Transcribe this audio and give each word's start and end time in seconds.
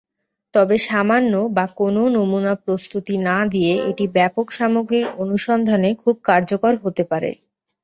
তবে 0.53 0.75
সামান্য 0.87 1.33
বা 1.57 1.65
কোনও 1.79 2.03
নমুনা 2.15 2.53
প্রস্তুতি 2.63 3.15
না 3.27 3.37
দিয়ে 3.53 3.73
এটি 3.89 4.05
ব্যাপক 4.15 4.47
সামগ্রীর 4.57 5.05
অনুসন্ধানে 5.21 5.89
খুব 6.01 6.15
কার্যকর 6.29 6.73
হতে 6.83 7.03
পারে। 7.11 7.31